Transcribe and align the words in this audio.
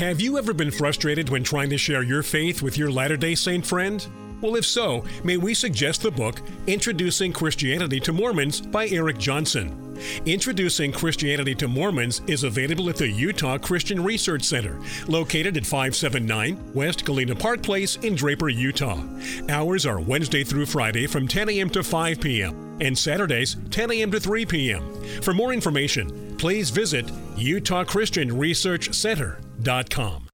Have 0.00 0.18
you 0.18 0.38
ever 0.38 0.54
been 0.54 0.70
frustrated 0.70 1.28
when 1.28 1.44
trying 1.44 1.68
to 1.68 1.76
share 1.76 2.02
your 2.02 2.22
faith 2.22 2.62
with 2.62 2.78
your 2.78 2.90
Latter 2.90 3.18
day 3.18 3.34
Saint 3.34 3.66
friend? 3.66 4.06
Well, 4.40 4.56
if 4.56 4.64
so, 4.64 5.04
may 5.24 5.36
we 5.36 5.52
suggest 5.52 6.00
the 6.00 6.10
book 6.10 6.40
Introducing 6.66 7.34
Christianity 7.34 8.00
to 8.00 8.14
Mormons 8.14 8.62
by 8.62 8.88
Eric 8.88 9.18
Johnson. 9.18 9.98
Introducing 10.24 10.90
Christianity 10.90 11.54
to 11.56 11.68
Mormons 11.68 12.22
is 12.26 12.44
available 12.44 12.88
at 12.88 12.96
the 12.96 13.10
Utah 13.10 13.58
Christian 13.58 14.02
Research 14.02 14.44
Center, 14.44 14.80
located 15.06 15.58
at 15.58 15.66
579 15.66 16.72
West 16.72 17.04
Galena 17.04 17.36
Park 17.36 17.62
Place 17.62 17.96
in 17.96 18.14
Draper, 18.14 18.48
Utah. 18.48 19.02
Hours 19.50 19.84
are 19.84 20.00
Wednesday 20.00 20.44
through 20.44 20.64
Friday 20.64 21.06
from 21.06 21.28
10 21.28 21.50
a.m. 21.50 21.68
to 21.68 21.82
5 21.82 22.22
p.m. 22.22 22.69
and 22.80 22.96
Saturdays 22.96 23.56
10 23.70 23.90
a.m. 23.92 24.10
to 24.10 24.18
3 24.20 24.46
p.m. 24.46 24.82
For 25.22 25.34
more 25.34 25.52
information, 25.52 26.36
please 26.36 26.70
visit 26.70 27.06
utahchristianresearchcenter.com. 27.36 30.26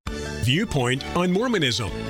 Viewpoint 0.46 1.04
on 1.16 1.32
Mormonism, 1.32 1.90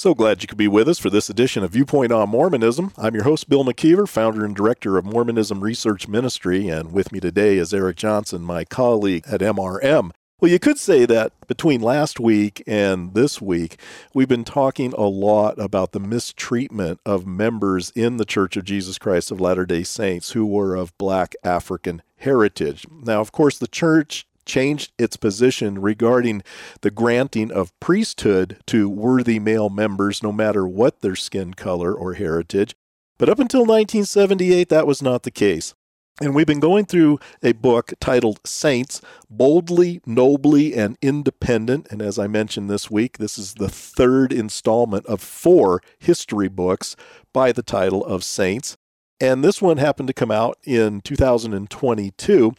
So 0.00 0.14
glad 0.14 0.40
you 0.40 0.48
could 0.48 0.56
be 0.56 0.66
with 0.66 0.88
us 0.88 0.98
for 0.98 1.10
this 1.10 1.28
edition 1.28 1.62
of 1.62 1.72
Viewpoint 1.72 2.10
on 2.10 2.30
Mormonism. 2.30 2.90
I'm 2.96 3.14
your 3.14 3.24
host, 3.24 3.50
Bill 3.50 3.66
McKeever, 3.66 4.08
founder 4.08 4.46
and 4.46 4.56
director 4.56 4.96
of 4.96 5.04
Mormonism 5.04 5.60
Research 5.60 6.08
Ministry, 6.08 6.68
and 6.68 6.90
with 6.90 7.12
me 7.12 7.20
today 7.20 7.58
is 7.58 7.74
Eric 7.74 7.98
Johnson, 7.98 8.40
my 8.40 8.64
colleague 8.64 9.24
at 9.26 9.42
MRM. 9.42 10.12
Well, 10.40 10.50
you 10.50 10.58
could 10.58 10.78
say 10.78 11.04
that 11.04 11.34
between 11.48 11.82
last 11.82 12.18
week 12.18 12.62
and 12.66 13.12
this 13.12 13.42
week, 13.42 13.78
we've 14.14 14.26
been 14.26 14.42
talking 14.42 14.94
a 14.94 15.02
lot 15.02 15.58
about 15.58 15.92
the 15.92 16.00
mistreatment 16.00 16.98
of 17.04 17.26
members 17.26 17.90
in 17.94 18.16
the 18.16 18.24
Church 18.24 18.56
of 18.56 18.64
Jesus 18.64 18.96
Christ 18.96 19.30
of 19.30 19.38
Latter 19.38 19.66
day 19.66 19.82
Saints 19.82 20.30
who 20.30 20.46
were 20.46 20.76
of 20.76 20.96
black 20.96 21.34
African 21.44 22.00
heritage. 22.16 22.86
Now, 22.90 23.20
of 23.20 23.32
course, 23.32 23.58
the 23.58 23.68
church 23.68 24.26
changed 24.50 24.92
its 24.98 25.16
position 25.16 25.80
regarding 25.80 26.42
the 26.80 26.90
granting 26.90 27.52
of 27.52 27.78
priesthood 27.78 28.58
to 28.66 28.88
worthy 28.88 29.38
male 29.38 29.70
members, 29.70 30.22
no 30.22 30.32
matter 30.32 30.66
what 30.66 31.00
their 31.00 31.14
skin 31.14 31.54
color 31.54 31.94
or 31.94 32.14
heritage. 32.14 32.74
But 33.16 33.28
up 33.28 33.38
until 33.38 33.60
1978, 33.60 34.68
that 34.68 34.88
was 34.88 35.00
not 35.00 35.22
the 35.22 35.30
case. 35.30 35.74
And 36.20 36.34
we've 36.34 36.46
been 36.46 36.60
going 36.60 36.84
through 36.84 37.20
a 37.42 37.52
book 37.52 37.92
titled 38.00 38.40
Saints 38.44 39.00
Boldly, 39.30 40.00
Nobly, 40.04 40.74
and 40.74 40.98
Independent. 41.00 41.86
And 41.90 42.02
as 42.02 42.18
I 42.18 42.26
mentioned 42.26 42.68
this 42.68 42.90
week, 42.90 43.18
this 43.18 43.38
is 43.38 43.54
the 43.54 43.68
third 43.68 44.32
installment 44.32 45.06
of 45.06 45.22
four 45.22 45.80
history 45.98 46.48
books 46.48 46.96
by 47.32 47.52
the 47.52 47.62
title 47.62 48.04
of 48.04 48.24
Saints. 48.24 48.76
And 49.20 49.44
this 49.44 49.62
one 49.62 49.76
happened 49.76 50.08
to 50.08 50.14
come 50.14 50.30
out 50.30 50.58
in 50.64 51.00
2022. 51.02 52.52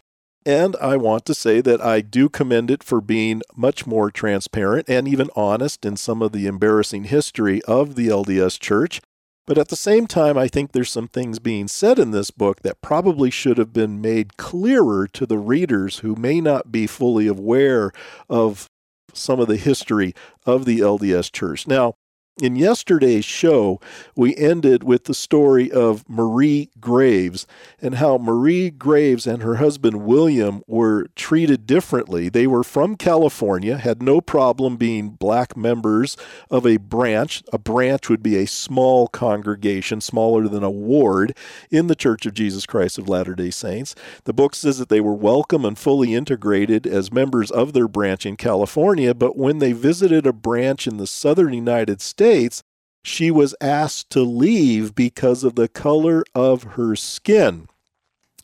And 0.44 0.74
I 0.80 0.96
want 0.96 1.24
to 1.26 1.34
say 1.34 1.60
that 1.60 1.80
I 1.80 2.00
do 2.00 2.28
commend 2.28 2.70
it 2.70 2.82
for 2.82 3.00
being 3.00 3.42
much 3.54 3.86
more 3.86 4.10
transparent 4.10 4.88
and 4.88 5.06
even 5.06 5.30
honest 5.36 5.84
in 5.84 5.96
some 5.96 6.20
of 6.20 6.32
the 6.32 6.46
embarrassing 6.46 7.04
history 7.04 7.62
of 7.62 7.94
the 7.94 8.08
LDS 8.08 8.58
Church. 8.58 9.00
But 9.46 9.58
at 9.58 9.68
the 9.68 9.76
same 9.76 10.06
time, 10.06 10.38
I 10.38 10.48
think 10.48 10.72
there's 10.72 10.90
some 10.90 11.08
things 11.08 11.38
being 11.38 11.68
said 11.68 11.98
in 11.98 12.10
this 12.10 12.30
book 12.30 12.62
that 12.62 12.80
probably 12.80 13.30
should 13.30 13.58
have 13.58 13.72
been 13.72 14.00
made 14.00 14.36
clearer 14.36 15.08
to 15.08 15.26
the 15.26 15.38
readers 15.38 15.98
who 15.98 16.14
may 16.14 16.40
not 16.40 16.70
be 16.70 16.86
fully 16.86 17.26
aware 17.26 17.92
of 18.28 18.68
some 19.12 19.40
of 19.40 19.48
the 19.48 19.56
history 19.56 20.14
of 20.46 20.64
the 20.64 20.80
LDS 20.80 21.30
Church. 21.30 21.66
Now, 21.66 21.94
in 22.40 22.56
yesterday's 22.56 23.26
show, 23.26 23.78
we 24.16 24.34
ended 24.36 24.82
with 24.82 25.04
the 25.04 25.12
story 25.12 25.70
of 25.70 26.08
Marie 26.08 26.70
Graves 26.80 27.46
and 27.80 27.96
how 27.96 28.16
Marie 28.16 28.70
Graves 28.70 29.26
and 29.26 29.42
her 29.42 29.56
husband 29.56 30.04
William 30.06 30.62
were 30.66 31.08
treated 31.14 31.66
differently. 31.66 32.30
They 32.30 32.46
were 32.46 32.64
from 32.64 32.96
California, 32.96 33.76
had 33.76 34.02
no 34.02 34.22
problem 34.22 34.76
being 34.76 35.10
black 35.10 35.58
members 35.58 36.16
of 36.50 36.66
a 36.66 36.78
branch. 36.78 37.42
A 37.52 37.58
branch 37.58 38.08
would 38.08 38.22
be 38.22 38.36
a 38.36 38.46
small 38.46 39.08
congregation, 39.08 40.00
smaller 40.00 40.48
than 40.48 40.64
a 40.64 40.70
ward, 40.70 41.36
in 41.70 41.86
the 41.86 41.94
Church 41.94 42.24
of 42.24 42.32
Jesus 42.32 42.64
Christ 42.64 42.96
of 42.96 43.10
Latter 43.10 43.34
day 43.34 43.50
Saints. 43.50 43.94
The 44.24 44.32
book 44.32 44.54
says 44.54 44.78
that 44.78 44.88
they 44.88 45.00
were 45.00 45.14
welcome 45.14 45.66
and 45.66 45.78
fully 45.78 46.14
integrated 46.14 46.86
as 46.86 47.12
members 47.12 47.50
of 47.50 47.74
their 47.74 47.88
branch 47.88 48.24
in 48.24 48.36
California, 48.36 49.14
but 49.14 49.36
when 49.36 49.58
they 49.58 49.72
visited 49.72 50.26
a 50.26 50.32
branch 50.32 50.86
in 50.86 50.96
the 50.96 51.06
southern 51.06 51.52
United 51.52 52.00
States, 52.00 52.21
States, 52.22 52.62
she 53.02 53.32
was 53.32 53.52
asked 53.60 54.08
to 54.10 54.22
leave 54.22 54.94
because 54.94 55.42
of 55.42 55.56
the 55.56 55.66
color 55.66 56.22
of 56.36 56.62
her 56.74 56.94
skin. 56.94 57.66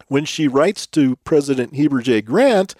When 0.08 0.24
she 0.24 0.48
writes 0.48 0.84
to 0.88 1.14
President 1.22 1.76
Heber 1.76 2.00
J. 2.00 2.20
Grant, 2.22 2.74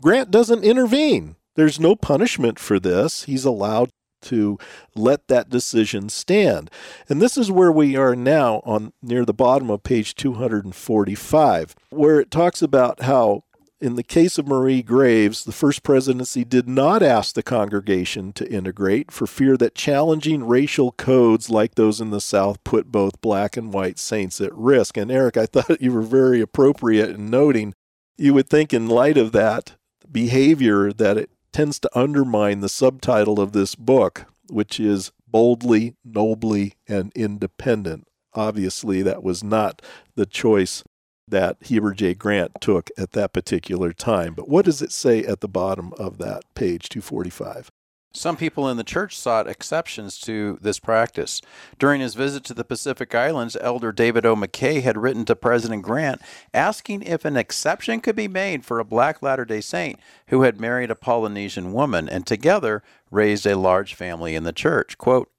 Grant 0.00 0.32
doesn't 0.32 0.64
intervene. 0.64 1.36
There's 1.54 1.78
no 1.78 1.94
punishment 1.94 2.58
for 2.58 2.80
this. 2.80 3.22
He's 3.22 3.44
allowed 3.44 3.90
to 4.22 4.58
let 4.96 5.28
that 5.28 5.48
decision 5.48 6.08
stand. 6.08 6.72
And 7.08 7.22
this 7.22 7.36
is 7.36 7.48
where 7.48 7.70
we 7.70 7.94
are 7.96 8.16
now 8.16 8.62
on 8.64 8.92
near 9.00 9.24
the 9.24 9.32
bottom 9.32 9.70
of 9.70 9.84
page 9.84 10.16
245, 10.16 11.76
where 11.90 12.18
it 12.18 12.32
talks 12.32 12.62
about 12.62 13.02
how 13.02 13.44
in 13.82 13.96
the 13.96 14.04
case 14.04 14.38
of 14.38 14.46
Marie 14.46 14.80
Graves, 14.80 15.42
the 15.42 15.50
First 15.50 15.82
Presidency 15.82 16.44
did 16.44 16.68
not 16.68 17.02
ask 17.02 17.34
the 17.34 17.42
congregation 17.42 18.32
to 18.34 18.48
integrate 18.48 19.10
for 19.10 19.26
fear 19.26 19.56
that 19.56 19.74
challenging 19.74 20.46
racial 20.46 20.92
codes 20.92 21.50
like 21.50 21.74
those 21.74 22.00
in 22.00 22.10
the 22.10 22.20
South 22.20 22.62
put 22.62 22.92
both 22.92 23.20
black 23.20 23.56
and 23.56 23.72
white 23.72 23.98
saints 23.98 24.40
at 24.40 24.54
risk. 24.54 24.96
And 24.96 25.10
Eric, 25.10 25.36
I 25.36 25.46
thought 25.52 25.82
you 25.82 25.92
were 25.92 26.02
very 26.02 26.40
appropriate 26.40 27.10
in 27.10 27.28
noting 27.28 27.74
you 28.16 28.34
would 28.34 28.48
think, 28.48 28.72
in 28.72 28.86
light 28.86 29.16
of 29.16 29.32
that 29.32 29.74
behavior, 30.10 30.92
that 30.92 31.18
it 31.18 31.30
tends 31.52 31.80
to 31.80 31.90
undermine 31.92 32.60
the 32.60 32.68
subtitle 32.68 33.40
of 33.40 33.50
this 33.50 33.74
book, 33.74 34.26
which 34.48 34.78
is 34.78 35.10
Boldly, 35.26 35.96
Nobly, 36.04 36.74
and 36.86 37.10
Independent. 37.16 38.06
Obviously, 38.34 39.02
that 39.02 39.24
was 39.24 39.42
not 39.42 39.82
the 40.14 40.26
choice 40.26 40.84
that 41.28 41.56
Heber 41.60 41.92
J. 41.92 42.14
Grant 42.14 42.52
took 42.60 42.90
at 42.98 43.12
that 43.12 43.32
particular 43.32 43.92
time. 43.92 44.34
But 44.34 44.48
what 44.48 44.64
does 44.64 44.82
it 44.82 44.92
say 44.92 45.24
at 45.24 45.40
the 45.40 45.48
bottom 45.48 45.92
of 45.98 46.18
that 46.18 46.42
page 46.54 46.88
245? 46.88 47.70
Some 48.14 48.36
people 48.36 48.68
in 48.68 48.76
the 48.76 48.84
church 48.84 49.16
sought 49.16 49.48
exceptions 49.48 50.18
to 50.20 50.58
this 50.60 50.78
practice. 50.78 51.40
During 51.78 52.02
his 52.02 52.14
visit 52.14 52.44
to 52.44 52.54
the 52.54 52.64
Pacific 52.64 53.14
Islands, 53.14 53.56
Elder 53.58 53.90
David 53.90 54.26
O. 54.26 54.36
McKay 54.36 54.82
had 54.82 54.98
written 54.98 55.24
to 55.24 55.34
President 55.34 55.82
Grant 55.82 56.20
asking 56.52 57.02
if 57.02 57.24
an 57.24 57.38
exception 57.38 58.00
could 58.00 58.16
be 58.16 58.28
made 58.28 58.66
for 58.66 58.78
a 58.78 58.84
black 58.84 59.22
Latter 59.22 59.46
day 59.46 59.62
Saint 59.62 59.98
who 60.28 60.42
had 60.42 60.60
married 60.60 60.90
a 60.90 60.94
Polynesian 60.94 61.72
woman 61.72 62.06
and 62.06 62.26
together 62.26 62.82
raised 63.10 63.46
a 63.46 63.56
large 63.56 63.94
family 63.94 64.34
in 64.34 64.44
the 64.44 64.52
church. 64.52 64.98
Quote, 64.98 65.30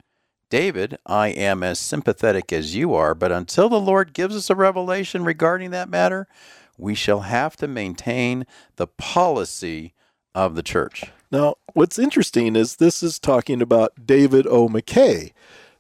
David, 0.54 1.00
I 1.08 1.30
am 1.30 1.64
as 1.64 1.80
sympathetic 1.80 2.54
as 2.54 2.76
you 2.76 2.94
are, 2.94 3.16
but 3.16 3.32
until 3.32 3.70
the 3.70 3.80
Lord 3.80 4.14
gives 4.14 4.36
us 4.36 4.52
a 4.52 4.56
revelation 4.56 5.24
regarding 5.24 5.72
that 5.72 5.90
matter, 5.90 6.28
we 6.78 6.94
shall 6.94 7.22
have 7.22 7.56
to 7.56 7.68
maintain 7.68 8.46
the 8.76 8.86
policy 8.86 9.96
of 10.36 10.54
the 10.54 10.62
church. 10.62 11.06
Now, 11.32 11.56
what's 11.74 11.98
interesting 11.98 12.56
is 12.56 12.76
this 12.76 13.02
is 13.02 13.18
talking 13.18 13.64
about 13.64 14.06
David 14.06 14.46
O. 14.46 14.70
McKay. 14.70 15.32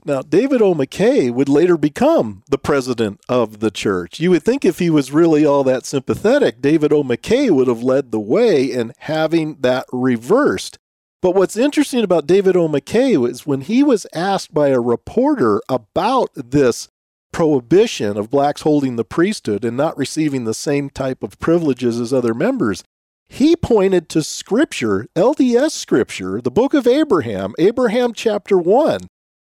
Now, 0.05 0.23
David 0.23 0.59
O. 0.59 0.73
McKay 0.73 1.31
would 1.31 1.49
later 1.49 1.77
become 1.77 2.41
the 2.49 2.57
president 2.57 3.21
of 3.29 3.59
the 3.59 3.69
church. 3.69 4.19
You 4.19 4.31
would 4.31 4.41
think 4.41 4.65
if 4.65 4.79
he 4.79 4.89
was 4.89 5.11
really 5.11 5.45
all 5.45 5.63
that 5.65 5.85
sympathetic, 5.85 6.61
David 6.61 6.91
O. 6.91 7.03
McKay 7.03 7.51
would 7.51 7.67
have 7.67 7.83
led 7.83 8.11
the 8.11 8.19
way 8.19 8.65
in 8.65 8.93
having 8.97 9.57
that 9.61 9.85
reversed. 9.93 10.79
But 11.23 11.35
what's 11.35 11.55
interesting 11.55 12.03
about 12.03 12.27
David 12.27 12.57
O. 12.57 12.67
McKay 12.67 13.15
was 13.15 13.47
when 13.47 13.61
he 13.61 13.81
was 13.81 14.05
asked 14.13 14.53
by 14.53 14.67
a 14.67 14.81
reporter 14.81 15.61
about 15.69 16.31
this 16.35 16.89
prohibition 17.31 18.17
of 18.17 18.29
blacks 18.29 18.63
holding 18.63 18.97
the 18.97 19.05
priesthood 19.05 19.63
and 19.63 19.77
not 19.77 19.97
receiving 19.97 20.43
the 20.43 20.53
same 20.53 20.89
type 20.89 21.23
of 21.23 21.39
privileges 21.39 21.97
as 21.97 22.11
other 22.11 22.33
members, 22.33 22.83
he 23.29 23.55
pointed 23.55 24.09
to 24.09 24.21
scripture, 24.21 25.07
LDS 25.15 25.71
scripture, 25.71 26.41
the 26.41 26.51
book 26.51 26.73
of 26.73 26.85
Abraham, 26.85 27.53
Abraham 27.57 28.11
chapter 28.11 28.57
1, 28.57 28.99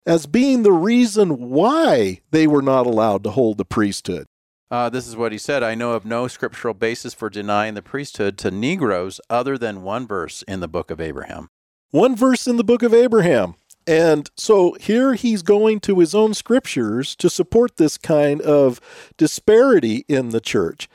as 0.06 0.24
being 0.24 0.62
the 0.62 0.72
reason 0.72 1.50
why 1.50 2.22
they 2.30 2.46
were 2.46 2.62
not 2.62 2.86
allowed 2.86 3.22
to 3.24 3.30
hold 3.32 3.58
the 3.58 3.66
priesthood. 3.66 4.24
Uh, 4.70 4.88
this 4.88 5.06
is 5.06 5.14
what 5.14 5.30
he 5.30 5.36
said 5.36 5.62
I 5.62 5.74
know 5.74 5.92
of 5.92 6.06
no 6.06 6.26
scriptural 6.26 6.72
basis 6.72 7.12
for 7.12 7.28
denying 7.28 7.74
the 7.74 7.82
priesthood 7.82 8.38
to 8.38 8.50
Negroes 8.50 9.20
other 9.28 9.58
than 9.58 9.82
one 9.82 10.06
verse 10.06 10.42
in 10.48 10.60
the 10.60 10.68
book 10.68 10.90
of 10.90 11.02
Abraham. 11.02 11.50
One 11.90 12.16
verse 12.16 12.46
in 12.46 12.56
the 12.56 12.64
book 12.64 12.82
of 12.82 12.92
Abraham. 12.92 13.54
And 13.86 14.28
so 14.36 14.76
here 14.80 15.14
he's 15.14 15.42
going 15.42 15.80
to 15.80 16.00
his 16.00 16.14
own 16.14 16.34
scriptures 16.34 17.14
to 17.16 17.30
support 17.30 17.76
this 17.76 17.96
kind 17.96 18.42
of 18.42 18.80
disparity 19.16 20.04
in 20.08 20.30
the 20.30 20.40
church. 20.40 20.88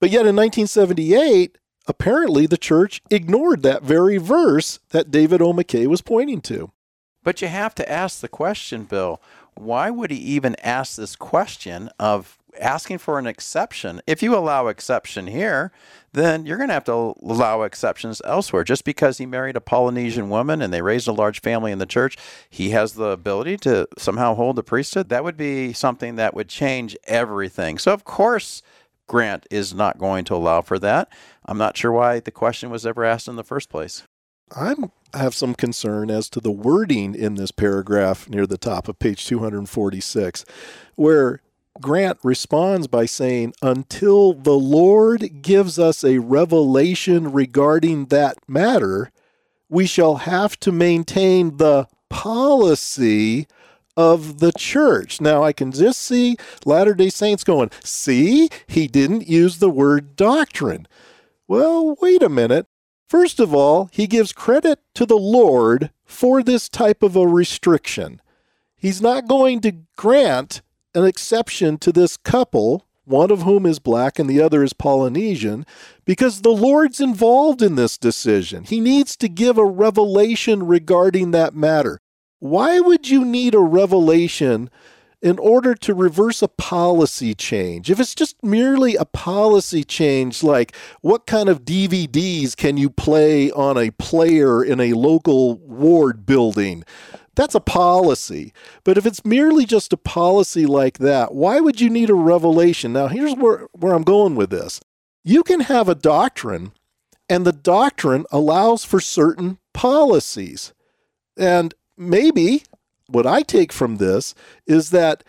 But 0.00 0.10
yet 0.10 0.26
in 0.26 0.36
1978, 0.36 1.56
apparently 1.86 2.46
the 2.46 2.58
church 2.58 3.00
ignored 3.10 3.62
that 3.62 3.82
very 3.82 4.18
verse 4.18 4.78
that 4.90 5.10
David 5.10 5.40
O. 5.40 5.52
McKay 5.52 5.86
was 5.86 6.02
pointing 6.02 6.42
to. 6.42 6.70
But 7.24 7.40
you 7.40 7.48
have 7.48 7.74
to 7.76 7.90
ask 7.90 8.20
the 8.20 8.28
question, 8.28 8.84
Bill, 8.84 9.20
why 9.54 9.90
would 9.90 10.10
he 10.10 10.18
even 10.18 10.54
ask 10.62 10.96
this 10.96 11.16
question 11.16 11.90
of 11.98 12.38
asking 12.60 12.98
for 12.98 13.18
an 13.18 13.26
exception? 13.26 14.00
If 14.06 14.22
you 14.22 14.36
allow 14.36 14.66
exception 14.66 15.26
here, 15.26 15.72
then 16.12 16.46
you're 16.46 16.56
going 16.56 16.68
to 16.68 16.74
have 16.74 16.84
to 16.84 17.14
allow 17.22 17.62
exceptions 17.62 18.22
elsewhere. 18.24 18.64
Just 18.64 18.84
because 18.84 19.18
he 19.18 19.26
married 19.26 19.56
a 19.56 19.60
Polynesian 19.60 20.30
woman 20.30 20.62
and 20.62 20.72
they 20.72 20.82
raised 20.82 21.08
a 21.08 21.12
large 21.12 21.40
family 21.40 21.72
in 21.72 21.78
the 21.78 21.86
church, 21.86 22.16
he 22.48 22.70
has 22.70 22.94
the 22.94 23.10
ability 23.10 23.56
to 23.58 23.88
somehow 23.98 24.34
hold 24.34 24.56
the 24.56 24.62
priesthood. 24.62 25.08
That 25.08 25.24
would 25.24 25.36
be 25.36 25.72
something 25.72 26.16
that 26.16 26.34
would 26.34 26.48
change 26.48 26.96
everything. 27.04 27.78
So, 27.78 27.92
of 27.92 28.04
course, 28.04 28.62
Grant 29.06 29.46
is 29.50 29.74
not 29.74 29.98
going 29.98 30.24
to 30.26 30.34
allow 30.34 30.60
for 30.60 30.78
that. 30.78 31.10
I'm 31.44 31.58
not 31.58 31.76
sure 31.76 31.92
why 31.92 32.20
the 32.20 32.30
question 32.30 32.70
was 32.70 32.86
ever 32.86 33.04
asked 33.04 33.28
in 33.28 33.36
the 33.36 33.44
first 33.44 33.70
place. 33.70 34.04
I 34.54 34.74
have 35.14 35.34
some 35.34 35.54
concern 35.54 36.10
as 36.10 36.30
to 36.30 36.40
the 36.40 36.50
wording 36.50 37.14
in 37.14 37.34
this 37.34 37.50
paragraph 37.50 38.28
near 38.28 38.46
the 38.46 38.58
top 38.58 38.88
of 38.88 38.98
page 38.98 39.26
246, 39.26 40.44
where 40.94 41.40
Grant 41.80 42.18
responds 42.22 42.86
by 42.86 43.06
saying, 43.06 43.54
Until 43.62 44.32
the 44.32 44.58
Lord 44.58 45.42
gives 45.42 45.78
us 45.78 46.04
a 46.04 46.18
revelation 46.18 47.32
regarding 47.32 48.06
that 48.06 48.36
matter, 48.48 49.10
we 49.68 49.86
shall 49.86 50.16
have 50.16 50.58
to 50.60 50.72
maintain 50.72 51.56
the 51.56 51.88
policy 52.08 53.46
of 53.96 54.38
the 54.38 54.52
church. 54.52 55.20
Now, 55.20 55.42
I 55.42 55.52
can 55.52 55.72
just 55.72 56.00
see 56.00 56.36
Latter 56.64 56.94
day 56.94 57.10
Saints 57.10 57.44
going, 57.44 57.70
See, 57.82 58.48
he 58.66 58.86
didn't 58.86 59.28
use 59.28 59.58
the 59.58 59.70
word 59.70 60.16
doctrine. 60.16 60.86
Well, 61.46 61.96
wait 62.00 62.22
a 62.22 62.28
minute. 62.28 62.66
First 63.08 63.40
of 63.40 63.54
all, 63.54 63.88
he 63.90 64.06
gives 64.06 64.32
credit 64.32 64.80
to 64.94 65.06
the 65.06 65.16
Lord 65.16 65.90
for 66.04 66.42
this 66.42 66.68
type 66.68 67.02
of 67.02 67.16
a 67.16 67.26
restriction. 67.26 68.20
He's 68.76 69.02
not 69.02 69.26
going 69.26 69.60
to 69.62 69.72
grant 69.96 70.62
an 70.98 71.06
exception 71.06 71.78
to 71.78 71.92
this 71.92 72.16
couple, 72.16 72.86
one 73.04 73.30
of 73.30 73.42
whom 73.42 73.64
is 73.64 73.78
black 73.78 74.18
and 74.18 74.28
the 74.28 74.42
other 74.42 74.64
is 74.64 74.72
Polynesian, 74.72 75.64
because 76.04 76.42
the 76.42 76.50
Lord's 76.50 77.00
involved 77.00 77.62
in 77.62 77.76
this 77.76 77.96
decision. 77.96 78.64
He 78.64 78.80
needs 78.80 79.16
to 79.18 79.28
give 79.28 79.56
a 79.56 79.64
revelation 79.64 80.66
regarding 80.66 81.30
that 81.30 81.54
matter. 81.54 82.00
Why 82.40 82.80
would 82.80 83.08
you 83.08 83.24
need 83.24 83.54
a 83.54 83.60
revelation 83.60 84.70
in 85.20 85.38
order 85.38 85.74
to 85.74 85.94
reverse 85.94 86.42
a 86.42 86.48
policy 86.48 87.34
change. 87.34 87.90
If 87.90 87.98
it's 87.98 88.14
just 88.14 88.42
merely 88.42 88.94
a 88.94 89.04
policy 89.04 89.82
change, 89.82 90.42
like 90.42 90.76
what 91.00 91.26
kind 91.26 91.48
of 91.48 91.64
DVDs 91.64 92.56
can 92.56 92.76
you 92.76 92.88
play 92.88 93.50
on 93.50 93.76
a 93.76 93.90
player 93.92 94.62
in 94.62 94.80
a 94.80 94.92
local 94.92 95.56
ward 95.58 96.24
building? 96.24 96.84
That's 97.38 97.54
a 97.54 97.60
policy. 97.60 98.52
But 98.82 98.98
if 98.98 99.06
it's 99.06 99.24
merely 99.24 99.64
just 99.64 99.92
a 99.92 99.96
policy 99.96 100.66
like 100.66 100.98
that, 100.98 101.32
why 101.32 101.60
would 101.60 101.80
you 101.80 101.88
need 101.88 102.10
a 102.10 102.14
revelation? 102.14 102.92
Now, 102.92 103.06
here's 103.06 103.36
where, 103.36 103.68
where 103.70 103.94
I'm 103.94 104.02
going 104.02 104.34
with 104.34 104.50
this. 104.50 104.80
You 105.22 105.44
can 105.44 105.60
have 105.60 105.88
a 105.88 105.94
doctrine, 105.94 106.72
and 107.28 107.46
the 107.46 107.52
doctrine 107.52 108.26
allows 108.32 108.82
for 108.82 108.98
certain 108.98 109.58
policies. 109.72 110.72
And 111.36 111.76
maybe 111.96 112.64
what 113.06 113.24
I 113.24 113.42
take 113.42 113.72
from 113.72 113.98
this 113.98 114.34
is 114.66 114.90
that 114.90 115.22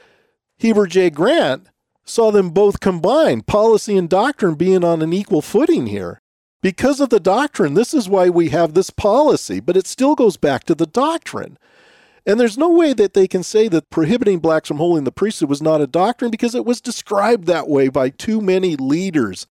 Heber 0.57 0.87
J. 0.87 1.11
Grant 1.11 1.67
saw 2.05 2.31
them 2.31 2.49
both 2.49 2.79
combined, 2.79 3.45
policy 3.45 3.95
and 3.95 4.09
doctrine 4.09 4.55
being 4.55 4.83
on 4.83 5.03
an 5.03 5.13
equal 5.13 5.43
footing 5.43 5.85
here. 5.85 6.21
Because 6.63 7.01
of 7.01 7.09
the 7.09 7.19
doctrine, 7.19 7.75
this 7.75 7.93
is 7.93 8.09
why 8.09 8.29
we 8.29 8.49
have 8.49 8.73
this 8.73 8.89
policy, 8.89 9.59
but 9.59 9.77
it 9.77 9.85
still 9.85 10.15
goes 10.15 10.37
back 10.37 10.63
to 10.63 10.73
the 10.73 10.87
doctrine. 10.87 11.59
And 12.25 12.39
there's 12.39 12.57
no 12.57 12.69
way 12.69 12.93
that 12.93 13.13
they 13.13 13.27
can 13.27 13.43
say 13.43 13.67
that 13.69 13.89
prohibiting 13.89 14.39
blacks 14.39 14.67
from 14.67 14.77
holding 14.77 15.03
the 15.03 15.11
priesthood 15.11 15.49
was 15.49 15.61
not 15.61 15.81
a 15.81 15.87
doctrine 15.87 16.31
because 16.31 16.55
it 16.55 16.65
was 16.65 16.81
described 16.81 17.45
that 17.47 17.67
way 17.67 17.89
by 17.89 18.09
too 18.09 18.41
many 18.41 18.75
leaders. 18.75 19.47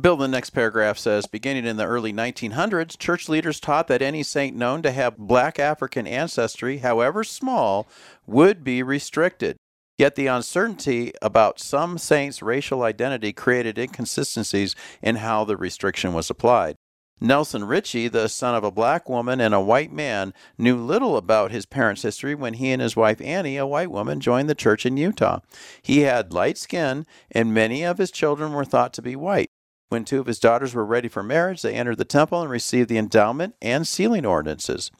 Bill, 0.00 0.16
the 0.16 0.26
next 0.26 0.50
paragraph 0.50 0.98
says 0.98 1.26
Beginning 1.26 1.64
in 1.64 1.76
the 1.76 1.86
early 1.86 2.12
1900s, 2.12 2.98
church 2.98 3.28
leaders 3.28 3.60
taught 3.60 3.86
that 3.86 4.02
any 4.02 4.24
saint 4.24 4.56
known 4.56 4.82
to 4.82 4.90
have 4.90 5.16
black 5.16 5.60
African 5.60 6.08
ancestry, 6.08 6.78
however 6.78 7.22
small, 7.22 7.86
would 8.26 8.64
be 8.64 8.82
restricted. 8.82 9.56
Yet 9.96 10.16
the 10.16 10.26
uncertainty 10.26 11.12
about 11.22 11.60
some 11.60 11.98
saints' 11.98 12.42
racial 12.42 12.82
identity 12.82 13.32
created 13.32 13.78
inconsistencies 13.78 14.74
in 15.00 15.16
how 15.16 15.44
the 15.44 15.56
restriction 15.56 16.12
was 16.12 16.28
applied. 16.30 16.76
Nelson 17.20 17.64
Ritchie, 17.64 18.08
the 18.08 18.28
son 18.28 18.54
of 18.54 18.62
a 18.62 18.70
black 18.70 19.08
woman 19.08 19.40
and 19.40 19.54
a 19.54 19.60
white 19.60 19.90
man, 19.90 20.34
knew 20.58 20.76
little 20.76 21.16
about 21.16 21.50
his 21.50 21.64
parents' 21.64 22.02
history 22.02 22.34
when 22.34 22.54
he 22.54 22.70
and 22.70 22.82
his 22.82 22.94
wife 22.94 23.20
Annie, 23.22 23.56
a 23.56 23.66
white 23.66 23.90
woman, 23.90 24.20
joined 24.20 24.50
the 24.50 24.54
church 24.54 24.84
in 24.84 24.98
Utah. 24.98 25.40
He 25.80 26.00
had 26.00 26.34
light 26.34 26.58
skin, 26.58 27.06
and 27.30 27.54
many 27.54 27.82
of 27.82 27.98
his 27.98 28.10
children 28.10 28.52
were 28.52 28.66
thought 28.66 28.92
to 28.94 29.02
be 29.02 29.16
white. 29.16 29.48
When 29.88 30.04
two 30.04 30.20
of 30.20 30.26
his 30.26 30.40
daughters 30.40 30.74
were 30.74 30.84
ready 30.84 31.08
for 31.08 31.22
marriage, 31.22 31.62
they 31.62 31.74
entered 31.74 31.98
the 31.98 32.04
temple 32.04 32.42
and 32.42 32.50
received 32.50 32.88
the 32.90 32.98
endowment 32.98 33.54
and 33.62 33.86
sealing 33.86 34.26
ordinances. 34.26 34.90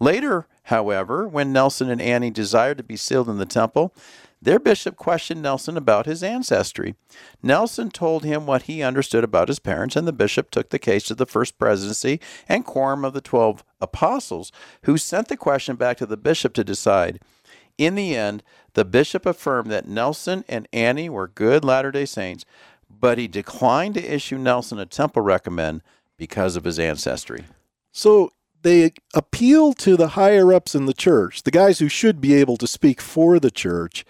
Later, 0.00 0.46
however, 0.64 1.26
when 1.26 1.52
Nelson 1.52 1.90
and 1.90 2.00
Annie 2.00 2.30
desired 2.30 2.78
to 2.78 2.84
be 2.84 2.96
sealed 2.96 3.28
in 3.28 3.38
the 3.38 3.46
temple, 3.46 3.94
their 4.40 4.60
bishop 4.60 4.96
questioned 4.96 5.42
Nelson 5.42 5.76
about 5.76 6.06
his 6.06 6.22
ancestry. 6.22 6.94
Nelson 7.42 7.90
told 7.90 8.24
him 8.24 8.46
what 8.46 8.62
he 8.62 8.82
understood 8.82 9.24
about 9.24 9.48
his 9.48 9.58
parents, 9.58 9.96
and 9.96 10.06
the 10.06 10.12
bishop 10.12 10.50
took 10.50 10.70
the 10.70 10.78
case 10.78 11.04
to 11.04 11.14
the 11.14 11.26
first 11.26 11.58
presidency 11.58 12.20
and 12.48 12.64
quorum 12.64 13.04
of 13.04 13.14
the 13.14 13.20
twelve 13.20 13.64
apostles, 13.80 14.52
who 14.82 14.96
sent 14.96 15.26
the 15.26 15.36
question 15.36 15.74
back 15.74 15.96
to 15.96 16.06
the 16.06 16.16
bishop 16.16 16.54
to 16.54 16.62
decide. 16.62 17.20
In 17.76 17.96
the 17.96 18.16
end, 18.16 18.44
the 18.74 18.84
bishop 18.84 19.26
affirmed 19.26 19.70
that 19.72 19.88
Nelson 19.88 20.44
and 20.48 20.68
Annie 20.72 21.08
were 21.08 21.26
good 21.26 21.64
Latter 21.64 21.90
day 21.90 22.04
Saints, 22.04 22.44
but 22.88 23.18
he 23.18 23.26
declined 23.26 23.94
to 23.94 24.14
issue 24.14 24.38
Nelson 24.38 24.78
a 24.78 24.86
temple 24.86 25.22
recommend 25.22 25.82
because 26.16 26.54
of 26.54 26.64
his 26.64 26.78
ancestry. 26.78 27.44
So 27.90 28.32
they 28.62 28.92
appeal 29.14 29.72
to 29.74 29.96
the 29.96 30.08
higher 30.08 30.52
ups 30.52 30.74
in 30.74 30.86
the 30.86 30.94
church, 30.94 31.42
the 31.42 31.50
guys 31.50 31.78
who 31.78 31.88
should 31.88 32.20
be 32.20 32.34
able 32.34 32.56
to 32.56 32.66
speak 32.66 33.00
for 33.00 33.38
the 33.38 33.50
church. 33.50 34.04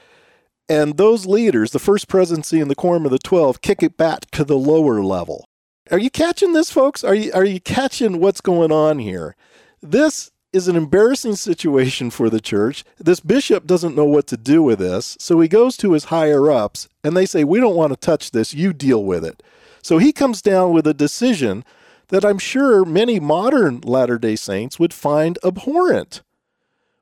And 0.69 0.97
those 0.97 1.27
leaders, 1.27 1.71
the 1.71 1.79
first 1.79 2.09
presidency 2.09 2.61
and 2.61 2.71
the 2.71 2.75
quorum 2.75 3.05
of 3.05 3.11
the 3.11 3.19
12, 3.19 3.61
kick 3.63 3.83
it 3.83 3.97
back 3.97 4.31
to 4.33 4.45
the 4.45 4.59
lower 4.59 5.03
level. 5.03 5.49
Are 5.91 5.99
you 5.99 6.11
catching 6.11 6.53
this, 6.53 6.71
folks? 6.71 7.03
Are 7.03 7.15
you, 7.15 7.33
are 7.33 7.45
you 7.45 7.61
catching 7.61 8.21
what's 8.21 8.43
going 8.43 8.71
on 8.71 8.99
here? 8.99 9.35
This 9.81 10.31
is 10.53 10.69
an 10.69 10.77
embarrassing 10.77 11.37
situation 11.37 12.11
for 12.11 12.29
the 12.29 12.41
church. 12.41 12.85
This 12.99 13.21
bishop 13.21 13.67
doesn't 13.67 13.97
know 13.97 14.05
what 14.05 14.27
to 14.29 14.37
do 14.37 14.63
with 14.63 14.79
this, 14.79 15.17
so 15.21 15.41
he 15.41 15.49
goes 15.49 15.77
to 15.79 15.93
his 15.93 16.05
higher 16.05 16.51
ups 16.51 16.89
and 17.05 17.17
they 17.17 17.27
say, 17.27 17.45
We 17.45 17.61
don't 17.61 17.77
want 17.77 17.93
to 17.93 17.97
touch 17.97 18.31
this, 18.31 18.55
you 18.55 18.73
deal 18.73 19.05
with 19.05 19.25
it. 19.25 19.43
So 19.83 19.99
he 19.99 20.13
comes 20.13 20.43
down 20.43 20.73
with 20.73 20.87
a 20.87 20.95
decision 20.95 21.65
that 22.09 22.25
I'm 22.25 22.39
sure 22.39 22.85
many 22.85 23.21
modern 23.21 23.81
Latter 23.81 24.19
day 24.19 24.37
Saints 24.37 24.79
would 24.79 24.95
find 24.95 25.39
abhorrent. 25.45 26.23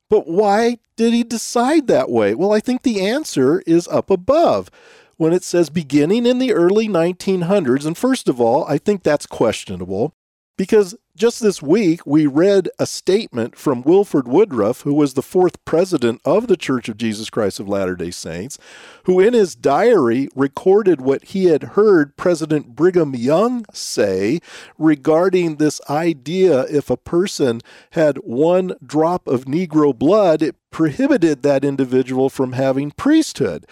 But 0.08 0.28
why 0.28 0.78
did 0.96 1.12
he 1.12 1.24
decide 1.24 1.86
that 1.86 2.10
way? 2.10 2.34
Well, 2.34 2.52
I 2.52 2.60
think 2.60 2.82
the 2.82 3.06
answer 3.06 3.62
is 3.66 3.88
up 3.88 4.10
above 4.10 4.70
when 5.16 5.32
it 5.32 5.42
says 5.42 5.70
beginning 5.70 6.26
in 6.26 6.38
the 6.38 6.52
early 6.52 6.88
1900s. 6.88 7.86
And 7.86 7.96
first 7.96 8.28
of 8.28 8.40
all, 8.40 8.64
I 8.66 8.78
think 8.78 9.02
that's 9.02 9.26
questionable 9.26 10.14
because 10.56 10.96
just 11.16 11.40
this 11.40 11.62
week, 11.62 12.06
we 12.06 12.26
read 12.26 12.68
a 12.78 12.86
statement 12.86 13.56
from 13.56 13.82
Wilford 13.82 14.28
Woodruff, 14.28 14.82
who 14.82 14.92
was 14.92 15.14
the 15.14 15.22
fourth 15.22 15.62
president 15.64 16.20
of 16.24 16.46
the 16.46 16.56
Church 16.56 16.88
of 16.88 16.98
Jesus 16.98 17.30
Christ 17.30 17.58
of 17.58 17.68
Latter 17.68 17.96
day 17.96 18.10
Saints, 18.10 18.58
who 19.04 19.18
in 19.18 19.32
his 19.32 19.54
diary 19.54 20.28
recorded 20.34 21.00
what 21.00 21.24
he 21.24 21.46
had 21.46 21.62
heard 21.62 22.16
President 22.16 22.76
Brigham 22.76 23.14
Young 23.14 23.64
say 23.72 24.40
regarding 24.78 25.56
this 25.56 25.80
idea 25.88 26.62
if 26.64 26.90
a 26.90 26.96
person 26.96 27.60
had 27.90 28.18
one 28.18 28.74
drop 28.84 29.26
of 29.26 29.46
Negro 29.46 29.96
blood, 29.98 30.42
it 30.42 30.56
prohibited 30.70 31.42
that 31.42 31.64
individual 31.64 32.28
from 32.28 32.52
having 32.52 32.90
priesthood. 32.90 33.66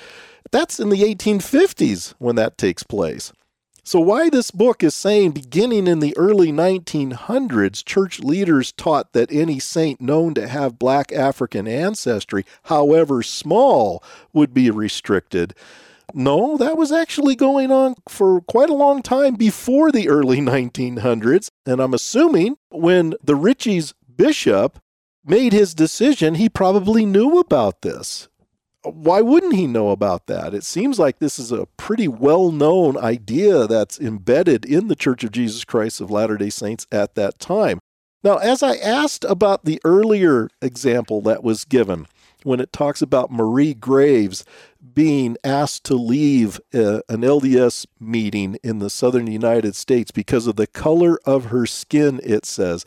That's 0.50 0.81
in 0.81 0.88
the 0.88 1.03
1850s 1.03 2.14
when 2.19 2.37
that 2.37 2.57
takes 2.57 2.83
place. 2.83 3.33
So, 3.87 4.00
why 4.00 4.31
this 4.31 4.50
book 4.50 4.83
is 4.83 4.95
saying 4.95 5.33
beginning 5.33 5.87
in 5.87 6.00
the 6.00 6.17
early 6.17 6.50
1900s, 6.50 7.85
church 7.85 8.19
leaders 8.19 8.73
taught 8.73 9.12
that 9.12 9.31
any 9.31 9.59
saint 9.59 10.00
known 10.00 10.33
to 10.35 10.49
have 10.49 10.79
black 10.79 11.12
African 11.12 11.69
ancestry, 11.69 12.47
however 12.64 13.23
small, 13.23 14.03
would 14.33 14.55
be 14.55 14.71
restricted. 14.71 15.55
No, 16.14 16.57
that 16.57 16.79
was 16.79 16.93
actually 16.93 17.37
going 17.37 17.71
on 17.71 17.97
for 18.09 18.41
quite 18.41 18.71
a 18.71 18.75
long 18.75 19.03
time 19.03 19.35
before 19.35 19.93
the 19.93 20.09
early 20.09 20.38
1900s. 20.38 21.50
And 21.67 21.81
I'm 21.83 21.93
assuming 21.93 22.57
when 22.71 23.14
the 23.23 23.37
Ritchie's 23.37 23.93
bishop 24.17 24.79
made 25.26 25.53
his 25.53 25.75
decision, 25.75 26.37
he 26.37 26.49
probably 26.49 27.05
knew 27.05 27.38
about 27.38 27.83
this. 27.83 28.29
Why 28.85 29.23
wouldn't 29.23 29.55
he 29.55 29.67
know 29.67 29.91
about 29.91 30.26
that? 30.26 30.53
It 30.53 30.64
seems 30.64 30.99
like 30.99 31.19
this 31.19 31.38
is 31.38 31.50
a 31.50 31.67
pretty 31.76 32.09
well 32.09 32.53
known 32.53 32.97
idea 32.97 33.67
that's 33.67 33.99
embedded 33.99 34.64
in 34.64 34.88
the 34.88 34.97
Church 34.97 35.25
of 35.25 35.33
Jesus 35.33 35.64
Christ 35.64 36.00
of 36.00 36.11
Latter 36.11 36.37
day 36.37 36.50
Saints 36.50 36.87
at 36.93 37.14
that 37.14 37.38
time. 37.38 37.79
Now, 38.23 38.37
as 38.37 38.62
I 38.62 38.76
asked 38.76 39.25
about 39.25 39.64
the 39.64 39.81
earlier 39.85 40.49
example 40.62 41.21
that 41.23 41.45
was 41.45 41.64
given, 41.64 42.07
when 42.43 42.61
it 42.61 42.73
talks 42.73 43.03
about 43.03 43.33
Marie 43.33 43.75
Graves 43.75 44.45
being 44.95 45.37
asked 45.43 45.85
to 45.85 45.95
leave 45.95 46.61
uh, 46.73 47.00
an 47.09 47.23
LDS 47.23 47.87
meeting 47.99 48.57
in 48.62 48.79
the 48.79 48.91
southern 48.91 49.26
United 49.26 49.75
States 49.75 50.11
because 50.11 50.47
of 50.47 50.57
the 50.57 50.67
color 50.67 51.19
of 51.25 51.47
her 51.47 51.67
skin, 51.67 52.21
it 52.23 52.45
says. 52.45 52.85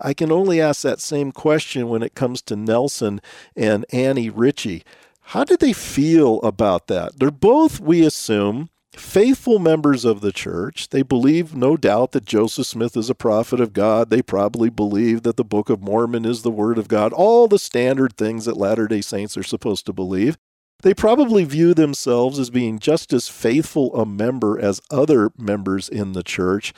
I 0.00 0.14
can 0.14 0.30
only 0.30 0.60
ask 0.60 0.82
that 0.82 1.00
same 1.00 1.32
question 1.32 1.88
when 1.88 2.02
it 2.02 2.14
comes 2.14 2.42
to 2.42 2.56
Nelson 2.56 3.20
and 3.56 3.84
Annie 3.92 4.30
Ritchie. 4.30 4.84
How 5.32 5.44
did 5.44 5.60
they 5.60 5.74
feel 5.74 6.40
about 6.40 6.86
that? 6.86 7.18
They're 7.18 7.30
both, 7.30 7.80
we 7.80 8.02
assume, 8.02 8.70
faithful 8.96 9.58
members 9.58 10.06
of 10.06 10.22
the 10.22 10.32
church. 10.32 10.88
They 10.88 11.02
believe, 11.02 11.54
no 11.54 11.76
doubt, 11.76 12.12
that 12.12 12.24
Joseph 12.24 12.66
Smith 12.66 12.96
is 12.96 13.10
a 13.10 13.14
prophet 13.14 13.60
of 13.60 13.74
God. 13.74 14.08
They 14.08 14.22
probably 14.22 14.70
believe 14.70 15.24
that 15.24 15.36
the 15.36 15.44
Book 15.44 15.68
of 15.68 15.82
Mormon 15.82 16.24
is 16.24 16.40
the 16.40 16.50
Word 16.50 16.78
of 16.78 16.88
God. 16.88 17.12
All 17.12 17.46
the 17.46 17.58
standard 17.58 18.16
things 18.16 18.46
that 18.46 18.56
Latter 18.56 18.88
day 18.88 19.02
Saints 19.02 19.36
are 19.36 19.42
supposed 19.42 19.84
to 19.84 19.92
believe. 19.92 20.38
They 20.82 20.94
probably 20.94 21.44
view 21.44 21.74
themselves 21.74 22.38
as 22.38 22.48
being 22.48 22.78
just 22.78 23.12
as 23.12 23.28
faithful 23.28 23.94
a 23.94 24.06
member 24.06 24.58
as 24.58 24.80
other 24.90 25.30
members 25.36 25.90
in 25.90 26.12
the 26.12 26.22
church, 26.22 26.72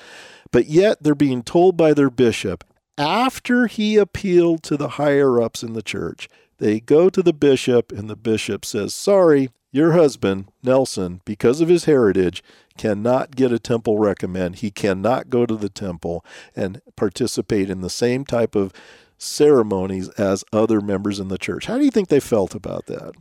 but 0.50 0.66
yet 0.66 1.04
they're 1.04 1.14
being 1.14 1.45
told 1.45 1.76
by 1.76 1.95
their 1.95 2.11
bishop, 2.11 2.64
after 2.99 3.69
he 3.69 3.97
appealed 3.97 4.64
to 4.64 4.76
the 4.76 4.88
higher 4.88 5.40
ups 5.40 5.62
in 5.62 5.75
the 5.75 5.83
church. 5.83 6.28
They 6.61 6.79
go 6.79 7.09
to 7.09 7.23
the 7.23 7.33
bishop, 7.33 7.90
and 7.90 8.09
the 8.09 8.17
bishop 8.17 8.67
says, 8.67 8.93
Sorry, 8.95 9.50
your 9.73 9.93
husband, 9.93 10.52
Nelson, 10.62 11.23
because 11.25 11.62
of 11.62 11.71
his 11.71 11.87
heritage, 11.87 12.45
cannot 12.76 13.35
get 13.35 13.50
a 13.50 13.59
temple 13.59 13.99
recommend. 13.99 14.57
He 14.57 14.71
cannot 14.71 15.31
go 15.31 15.47
to 15.47 15.57
the 15.57 15.71
temple 15.71 16.23
and 16.55 16.83
participate 16.97 17.71
in 17.71 17.81
the 17.81 17.88
same 17.88 18.26
type 18.26 18.55
of 18.55 18.75
ceremonies 19.17 20.11
as 20.11 20.45
other 20.52 20.83
members 20.83 21.19
in 21.19 21.29
the 21.29 21.38
church. 21.38 21.64
How 21.64 21.79
do 21.79 21.85
you 21.85 21.90
think 21.90 22.09
they 22.09 22.21
felt 22.21 22.55
about 22.55 22.87
that? 22.87 23.14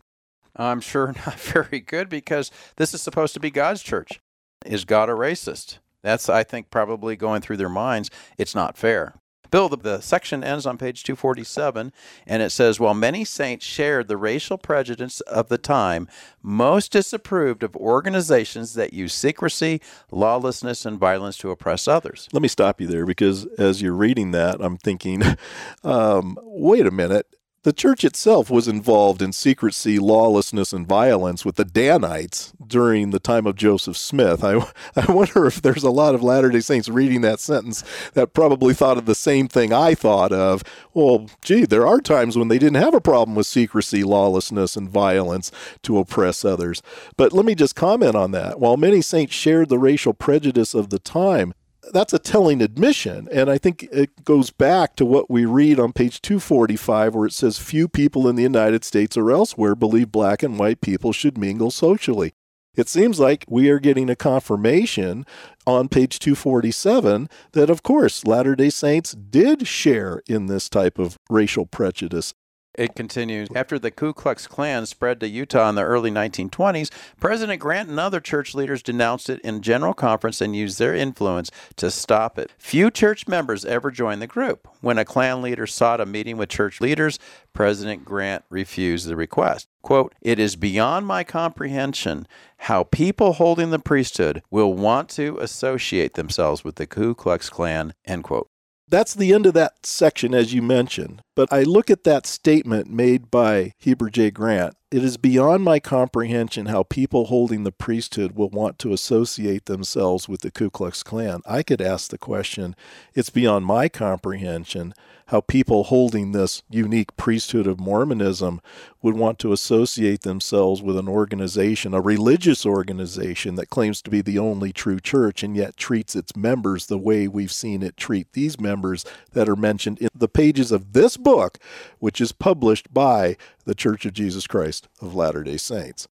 I'm 0.58 0.82
sure 0.82 1.08
not 1.26 1.40
very 1.40 1.80
good 1.80 2.10
because 2.10 2.52
this 2.76 2.94
is 2.94 3.02
supposed 3.02 3.34
to 3.36 3.40
be 3.40 3.52
God's 3.52 3.82
church. 3.82 4.20
Is 4.66 4.84
God 4.84 5.10
a 5.10 5.14
racist? 5.14 5.78
That's, 6.02 6.28
I 6.28 6.44
think, 6.44 6.70
probably 6.70 7.16
going 7.16 7.42
through 7.42 7.58
their 7.58 7.70
minds. 7.70 8.10
It's 8.38 8.56
not 8.56 8.78
fair. 8.78 9.16
Bill, 9.52 9.70
the, 9.70 9.78
the, 9.78 10.02
section 10.02 10.44
ends 10.44 10.66
on 10.66 10.78
page 10.78 11.04
247, 11.04 11.92
and 12.28 12.42
it 12.42 12.52
says 12.52 12.80
While 12.80 12.94
many 12.94 13.26
saints 13.26 13.66
shared 13.66 14.08
the 14.08 14.18
racial 14.18 14.58
prejudice 14.58 15.22
of 15.22 15.50
the 15.50 15.58
time, 15.58 16.08
most 16.42 16.92
disapproved 16.92 17.64
of 17.64 17.76
organizations 17.76 18.74
that 18.76 18.94
use 18.94 19.14
secrecy, 19.14 19.82
lawlessness, 20.12 20.86
and 20.86 21.00
violence 21.00 21.38
to 21.38 21.52
oppress 21.52 21.88
others. 21.88 22.28
Let 22.32 22.42
me 22.42 22.48
stop 22.48 22.80
you 22.80 22.88
there 22.88 23.06
because 23.06 23.46
as 23.58 23.82
you're 23.82 23.94
reading 23.94 24.32
that, 24.32 24.62
I'm 24.62 24.78
thinking, 24.78 25.24
um, 25.84 26.38
wait 26.44 26.86
a 26.86 26.92
minute 26.92 27.28
the 27.64 27.74
church 27.74 28.06
itself 28.06 28.50
was 28.50 28.68
involved 28.68 29.22
in 29.22 29.34
secrecy, 29.34 30.00
lawlessness, 30.00 30.72
and 30.72 30.88
violence 30.88 31.44
with 31.44 31.56
the 31.56 31.66
Danites 31.66 32.54
during 32.66 33.10
the 33.10 33.20
time 33.20 33.46
of 33.46 33.56
Joseph 33.56 33.98
Smith. 33.98 34.44
I, 34.44 34.66
I 34.96 35.12
wonder 35.12 35.46
if 35.46 35.62
there's 35.62 35.84
a 35.84 35.90
lot 35.90 36.16
of 36.16 36.24
Latter 36.24 36.50
day 36.50 36.62
Saints 36.62 36.88
reading 36.88 37.22
that 37.22 37.40
sentence 37.40 37.84
that 38.14 38.34
probably 38.34 38.74
thought 38.74 38.98
of 38.98 39.06
the 39.06 39.16
same 39.16 39.48
thing 39.48 39.74
I 39.74 39.94
thought 39.94 40.32
of. 40.32 40.64
Well, 40.94 41.30
gee, 41.42 41.66
there 41.66 41.86
are 41.86 42.00
times 42.00 42.38
when 42.38 42.48
they 42.48 42.60
didn't 42.60 42.82
have 42.82 42.94
a 42.94 43.02
problem 43.02 43.36
with 43.36 43.48
secrecy, 43.48 44.04
lawlessness, 44.04 44.78
and 44.78 44.90
violence 44.90 45.52
to 45.84 45.98
oppress 45.98 46.46
others. 46.46 46.82
But 47.18 47.34
let 47.34 47.46
me 47.46 47.56
just 47.56 47.76
comment 47.76 48.16
on 48.16 48.32
that. 48.32 48.60
While 48.60 48.78
many 48.78 49.02
saints 49.02 49.34
shared 49.34 49.70
the 49.70 49.80
racial 49.80 50.14
prejudice 50.14 50.74
of 50.74 50.90
the 50.90 51.00
time, 51.00 51.54
that's 51.94 52.14
a 52.14 52.20
telling 52.20 52.62
admission. 52.62 53.28
And 53.32 53.50
I 53.50 53.58
think 53.58 53.88
it 53.92 54.24
goes 54.24 54.52
back 54.52 54.96
to 54.96 55.06
what 55.06 55.30
we 55.30 55.46
read 55.46 55.80
on 55.80 55.94
page 55.94 56.22
245, 56.22 57.16
where 57.16 57.28
it 57.28 57.34
says, 57.34 57.60
Few 57.60 57.88
people 57.88 58.28
in 58.28 58.36
the 58.36 58.44
United 58.44 58.84
States 58.84 59.18
or 59.18 59.32
elsewhere 59.32 59.76
believe 59.76 60.12
black 60.12 60.44
and 60.44 60.60
white 60.60 60.82
people 60.82 61.14
should 61.14 61.38
mingle 61.38 61.72
socially. 61.72 62.34
It 62.76 62.88
seems 62.88 63.20
like 63.20 63.46
we 63.50 63.70
are 63.70 63.80
getting 63.80 64.10
a 64.10 64.16
confirmation 64.16 65.26
on 65.66 65.90
page 65.90 66.20
247 66.20 67.28
that, 67.52 67.70
of 67.70 67.84
course, 67.84 68.26
Latter 68.26 68.56
day 68.56 68.70
Saints 68.70 69.14
did 69.14 69.68
share 69.68 70.22
in 70.28 70.46
this 70.46 70.70
type 70.70 70.98
of 70.98 71.18
racial 71.30 71.66
prejudice 71.66 72.34
it 72.80 72.96
continues. 72.96 73.50
After 73.54 73.78
the 73.78 73.92
Ku 73.92 74.14
Klux 74.14 74.48
Klan 74.48 74.86
spread 74.86 75.20
to 75.20 75.28
Utah 75.28 75.68
in 75.68 75.76
the 75.76 75.84
early 75.84 76.10
1920s, 76.10 76.90
President 77.20 77.60
Grant 77.60 77.90
and 77.90 78.00
other 78.00 78.22
church 78.22 78.56
leaders 78.56 78.82
denounced 78.82 79.30
it 79.30 79.42
in 79.42 79.62
general 79.62 79.94
conference 79.94 80.40
and 80.40 80.56
used 80.56 80.80
their 80.80 80.96
influence 80.96 81.52
to 81.76 81.92
stop 81.92 82.40
it. 82.40 82.52
Few 82.58 82.90
church 82.90 83.28
members 83.28 83.66
ever 83.66 83.92
joined 83.92 84.22
the 84.22 84.28
group. 84.28 84.66
When 84.80 84.98
a 84.98 85.04
Klan 85.04 85.42
leader 85.42 85.68
sought 85.68 86.00
a 86.00 86.06
meeting 86.06 86.38
with 86.38 86.48
church 86.48 86.80
leaders, 86.80 87.20
President 87.52 88.06
Grant 88.06 88.46
refused 88.50 89.08
the 89.08 89.18
request. 89.18 89.68
Quote, 89.82 90.16
It 90.22 90.40
is 90.40 90.56
beyond 90.56 91.06
my 91.06 91.26
comprehension 91.26 92.28
how 92.64 92.86
people 92.86 93.34
holding 93.34 93.72
the 93.72 93.80
priesthood 93.80 94.42
will 94.50 94.74
want 94.74 95.10
to 95.10 95.38
associate 95.40 96.14
themselves 96.14 96.64
with 96.64 96.76
the 96.76 96.88
Ku 96.88 97.14
Klux 97.14 97.50
Klan, 97.50 97.94
end 98.06 98.24
quote 98.24 98.50
that's 98.90 99.14
the 99.14 99.34
end 99.34 99.46
of 99.46 99.54
that 99.54 99.86
section, 99.86 100.34
as 100.34 100.54
you 100.54 100.62
mentioned. 100.62 101.22
But 101.40 101.54
I 101.54 101.64
look 101.64 101.90
at 101.90 102.04
that 102.04 102.28
statement 102.28 102.90
made 102.90 103.32
by 103.32 103.72
Heber 103.78 104.10
J. 104.10 104.30
Grant 104.30 104.76
it 104.92 105.04
is 105.04 105.18
beyond 105.18 105.64
my 105.64 105.80
comprehension 105.80 106.66
how 106.66 106.82
people 106.82 107.26
holding 107.26 107.64
the 107.64 107.72
priesthood 107.72 108.32
will 108.32 108.50
want 108.50 108.80
to 108.80 108.92
associate 108.92 109.68
themselves 109.68 110.28
with 110.28 110.42
the 110.42 110.50
Ku 110.50 110.72
Klux 110.72 111.04
Klan. 111.04 111.42
I 111.46 111.62
could 111.62 111.80
ask 111.80 112.10
the 112.10 112.18
question 112.18 112.76
it's 113.14 113.30
beyond 113.30 113.68
my 113.68 113.88
comprehension 113.88 114.96
how 115.28 115.42
people 115.42 115.84
holding 115.84 116.32
this 116.32 116.64
unique 116.72 117.16
priesthood 117.16 117.68
of 117.68 117.80
Mormonism 117.80 118.62
would 119.04 119.14
want 119.14 119.38
to 119.38 119.54
associate 119.54 120.22
themselves 120.22 120.82
with 120.82 120.98
an 120.98 121.08
organization, 121.08 121.94
a 121.94 122.02
religious 122.02 122.66
organization 122.66 123.54
that 123.54 123.70
claims 123.70 124.02
to 124.02 124.10
be 124.10 124.22
the 124.22 124.40
only 124.40 124.74
true 124.74 125.00
church 125.00 125.44
and 125.44 125.56
yet 125.56 125.78
treats 125.78 126.16
its 126.16 126.36
members 126.36 126.88
the 126.88 126.98
way 126.98 127.28
we've 127.28 127.52
seen 127.52 127.84
it 127.84 127.96
treat 127.96 128.34
these 128.34 128.60
members 128.60 129.06
that 129.34 129.48
are 129.48 129.56
mentioned 129.56 130.00
in 130.00 130.10
the 130.16 130.28
pages 130.28 130.72
of 130.72 130.94
this 130.94 131.16
book, 131.30 131.60
which 132.00 132.20
is 132.20 132.32
published 132.32 132.92
by 132.92 133.38
the 133.66 133.76
Church 133.76 134.04
of 134.04 134.14
Jesus 134.14 134.48
Christ 134.48 134.88
of 135.00 135.14
Latter 135.14 135.44
day 135.44 135.58
Saints. 135.58 136.08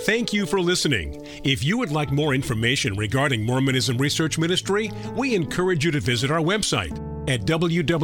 Thank 0.00 0.34
you 0.34 0.44
for 0.44 0.60
listening. 0.60 1.26
If 1.44 1.64
you 1.64 1.78
would 1.78 1.90
like 1.90 2.12
more 2.12 2.34
information 2.34 2.94
regarding 2.94 3.44
Mormonism 3.44 3.96
Research 3.96 4.38
Ministry, 4.38 4.90
we 5.16 5.34
encourage 5.34 5.84
you 5.84 5.90
to 5.90 6.00
visit 6.00 6.30
our 6.30 6.40
website 6.40 6.92
at 7.28 7.46
www.mrm.org, 7.46 7.96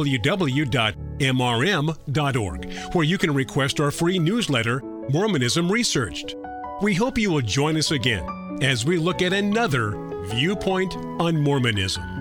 where 2.93 3.05
you 3.05 3.17
can 3.17 3.33
request 3.33 3.79
our 3.79 3.91
free 3.91 4.19
newsletter, 4.19 4.81
Mormonism 5.09 5.71
Researched. 5.71 6.35
We 6.81 6.95
hope 6.95 7.19
you 7.19 7.31
will 7.31 7.41
join 7.41 7.77
us 7.77 7.91
again 7.91 8.27
as 8.61 8.83
we 8.83 8.97
look 8.97 9.21
at 9.21 9.31
another 9.31 9.91
viewpoint 10.25 10.95
on 10.95 11.39
Mormonism. 11.39 12.14